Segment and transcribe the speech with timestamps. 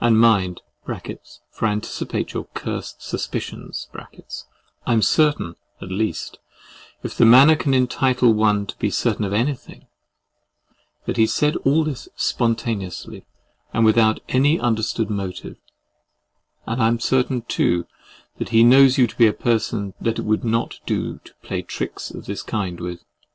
[0.00, 0.94] And mind (for
[1.62, 3.88] I anticipate your cursed suspicions)
[4.86, 6.38] I'm certain, at least,
[7.02, 9.86] if manner can entitle one to be certain of any thing,
[11.04, 13.26] that he said all this spontaneously,
[13.74, 15.58] and without any understood motive;
[16.66, 17.86] and I'm certain, too,
[18.38, 21.56] that he knows you to be a person that it would not do to play
[21.58, 23.04] any tricks of this kind with.